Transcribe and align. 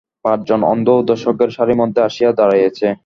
পাঁচজন 0.25 0.61
অন্ধও 0.63 0.99
দর্শকের 1.03 1.49
সারির 1.49 1.79
মধ্যে 1.81 1.99
আসিয়া 2.01 2.31
দাঁড়াইয়াছে। 2.39 2.87